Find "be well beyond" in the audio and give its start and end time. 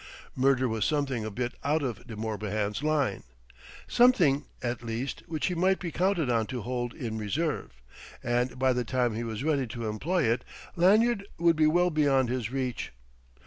11.55-12.29